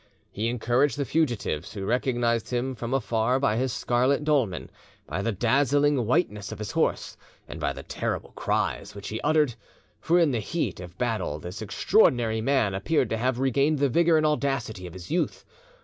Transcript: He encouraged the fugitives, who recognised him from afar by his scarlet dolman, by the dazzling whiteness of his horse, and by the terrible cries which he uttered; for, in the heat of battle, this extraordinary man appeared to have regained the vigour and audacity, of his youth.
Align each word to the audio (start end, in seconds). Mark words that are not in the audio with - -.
He 0.31 0.47
encouraged 0.47 0.97
the 0.97 1.05
fugitives, 1.05 1.73
who 1.73 1.85
recognised 1.85 2.49
him 2.49 2.73
from 2.73 2.91
afar 2.91 3.39
by 3.39 3.57
his 3.57 3.71
scarlet 3.71 4.23
dolman, 4.23 4.71
by 5.05 5.21
the 5.21 5.31
dazzling 5.31 6.07
whiteness 6.07 6.51
of 6.51 6.57
his 6.57 6.71
horse, 6.71 7.15
and 7.47 7.59
by 7.59 7.71
the 7.71 7.83
terrible 7.83 8.31
cries 8.31 8.95
which 8.95 9.09
he 9.09 9.21
uttered; 9.21 9.53
for, 9.99 10.17
in 10.17 10.31
the 10.31 10.39
heat 10.39 10.79
of 10.79 10.97
battle, 10.97 11.37
this 11.39 11.61
extraordinary 11.61 12.41
man 12.41 12.73
appeared 12.73 13.11
to 13.11 13.17
have 13.17 13.37
regained 13.37 13.77
the 13.77 13.89
vigour 13.89 14.17
and 14.17 14.25
audacity, 14.25 14.87
of 14.87 14.93
his 14.93 15.11
youth. 15.11 15.45